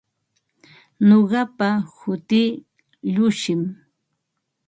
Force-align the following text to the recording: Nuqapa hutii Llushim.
Nuqapa 1.07 1.67
hutii 1.95 2.49
Llushim. 3.13 3.61